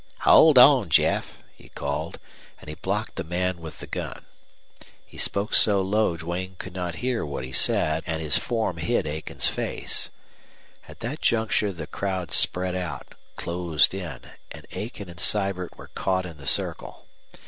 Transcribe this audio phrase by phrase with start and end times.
[0.21, 2.17] "Hold on, Jeff," he called,
[2.59, 4.25] and he blocked the man with the gun.
[5.05, 9.05] He spoke so low Duane could not hear what he said, and his form hid
[9.05, 10.09] Aiken's face.
[10.87, 16.25] At that juncture the crowd spread out, closed in, and Aiken and Sibert were caught
[16.25, 17.05] in the circle.